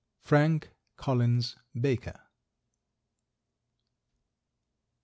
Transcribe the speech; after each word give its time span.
Frank 0.23 0.71
Collins 0.97 1.57
Baker. 1.79 2.21